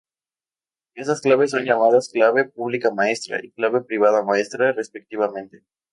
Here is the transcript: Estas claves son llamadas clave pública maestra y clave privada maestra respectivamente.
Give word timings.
Estas 0.95 1.21
claves 1.21 1.51
son 1.51 1.63
llamadas 1.63 2.09
clave 2.11 2.45
pública 2.45 2.91
maestra 2.91 3.37
y 3.45 3.51
clave 3.51 3.83
privada 3.83 4.23
maestra 4.23 4.71
respectivamente. 4.73 5.61